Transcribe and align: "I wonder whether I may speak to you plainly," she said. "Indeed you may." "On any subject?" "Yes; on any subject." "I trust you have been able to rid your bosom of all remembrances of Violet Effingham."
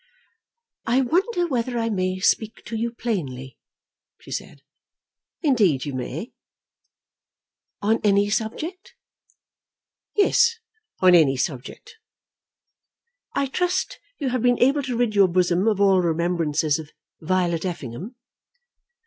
"I 0.87 1.01
wonder 1.01 1.45
whether 1.45 1.77
I 1.77 1.91
may 1.91 2.17
speak 2.19 2.63
to 2.65 2.75
you 2.75 2.91
plainly," 2.91 3.59
she 4.19 4.31
said. 4.31 4.63
"Indeed 5.43 5.85
you 5.85 5.93
may." 5.93 6.31
"On 7.83 7.99
any 8.03 8.27
subject?" 8.31 8.95
"Yes; 10.15 10.55
on 11.01 11.13
any 11.13 11.37
subject." 11.37 11.97
"I 13.35 13.45
trust 13.45 13.99
you 14.17 14.29
have 14.29 14.41
been 14.41 14.57
able 14.57 14.81
to 14.81 14.97
rid 14.97 15.13
your 15.13 15.27
bosom 15.27 15.67
of 15.67 15.79
all 15.79 16.01
remembrances 16.01 16.79
of 16.79 16.89
Violet 17.19 17.63
Effingham." 17.63 18.15